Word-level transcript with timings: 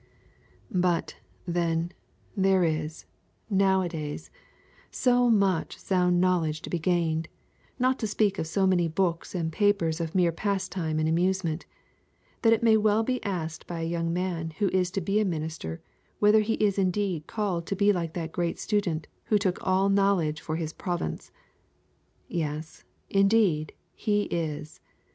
But, 0.71 1.17
then, 1.45 1.91
there 2.35 2.63
is, 2.63 3.05
nowadays, 3.51 4.31
so 4.89 5.29
much 5.29 5.77
sound 5.77 6.19
knowledge 6.19 6.63
to 6.63 6.71
be 6.71 6.79
gained, 6.79 7.27
not 7.77 7.99
to 7.99 8.07
speak 8.07 8.39
of 8.39 8.47
so 8.47 8.65
many 8.65 8.87
books 8.87 9.35
and 9.35 9.51
papers 9.51 10.01
of 10.01 10.15
mere 10.15 10.31
pastime 10.31 10.97
and 10.97 11.07
amusement, 11.07 11.67
that 12.41 12.51
it 12.51 12.63
may 12.63 12.77
well 12.77 13.03
be 13.03 13.23
asked 13.23 13.67
by 13.67 13.81
a 13.81 13.87
young 13.87 14.11
man 14.11 14.53
who 14.57 14.69
is 14.69 14.89
to 14.89 15.01
be 15.01 15.19
a 15.19 15.23
minister 15.23 15.81
whether 16.17 16.39
he 16.41 16.55
is 16.55 16.79
indeed 16.79 17.27
called 17.27 17.67
to 17.67 17.75
be 17.75 17.93
like 17.93 18.13
that 18.13 18.31
great 18.31 18.57
student 18.57 19.07
who 19.25 19.37
took 19.37 19.59
all 19.61 19.87
knowledge 19.87 20.41
for 20.41 20.55
his 20.55 20.73
province. 20.73 21.29
Yes, 22.27 22.85
indeed, 23.11 23.71
he 23.93 24.23
is. 24.31 24.79